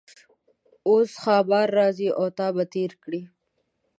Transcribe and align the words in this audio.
اوس 0.89 1.09
ښامار 1.21 1.67
راځي 1.79 2.09
او 2.19 2.25
تا 2.37 2.47
به 2.55 2.63
تیر 2.73 2.91
کړي. 3.03 3.21